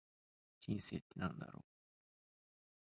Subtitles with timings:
[0.61, 1.63] 人生って何だろう。